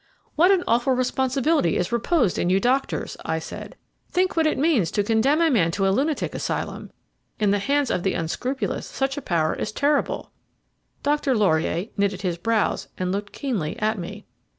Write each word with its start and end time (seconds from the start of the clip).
"What 0.35 0.49
an 0.49 0.63
awful 0.67 0.93
responsibility 0.93 1.77
is 1.77 1.91
reposed 1.91 2.39
in 2.39 2.49
you 2.49 2.59
doctors!" 2.59 3.17
I 3.23 3.37
said. 3.37 3.75
"Think 4.09 4.35
what 4.35 4.47
it 4.47 4.57
means 4.57 4.89
to 4.89 5.03
condemn 5.03 5.41
a 5.41 5.51
man 5.51 5.69
to 5.73 5.87
a 5.87 5.93
lunatic 5.93 6.33
asylum. 6.33 6.89
In 7.39 7.51
the 7.51 7.59
hands 7.59 7.91
of 7.91 8.01
the 8.01 8.15
unscrupulous 8.15 8.87
such 8.87 9.15
a 9.15 9.21
power 9.21 9.53
is 9.53 9.71
terrible." 9.71 10.31
Dr. 11.03 11.37
Laurier 11.37 11.85
knitted 11.97 12.23
his 12.23 12.39
brows, 12.39 12.87
and 12.97 13.11
looked 13.11 13.31
keenly 13.31 13.77
at 13.77 13.99
me. 13.99 14.25